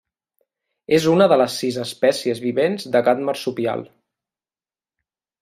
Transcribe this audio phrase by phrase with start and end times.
[0.97, 3.87] És una de les sis espècies vivents de gat marsupial.